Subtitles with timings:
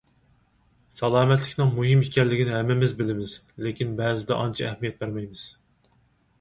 [0.99, 5.49] سالامەتلىكنىڭ مۇھىم ئىكەنلىكىنى ھەممىمىز بىلىمىز، لېكىن بەزىدە ئانچە ئەھمىيەت بەرمەيمىز.